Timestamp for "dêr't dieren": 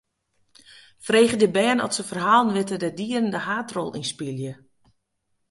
2.81-3.33